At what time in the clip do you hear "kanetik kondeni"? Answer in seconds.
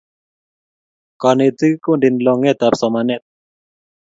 1.21-2.19